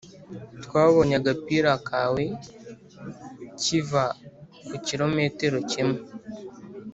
[0.63, 2.23] twabonye agapira kawe
[3.59, 4.03] 'kiva
[4.67, 5.99] ku kirometero kimwe."